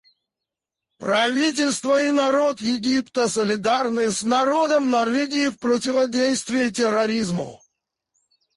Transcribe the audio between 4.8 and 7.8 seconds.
Норвегии в противодействии терроризму.